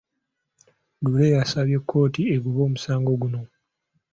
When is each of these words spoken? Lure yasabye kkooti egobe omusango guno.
Lure 1.01 1.25
yasabye 1.35 1.77
kkooti 1.83 2.21
egobe 2.35 2.59
omusango 2.67 3.11
guno. 3.21 3.41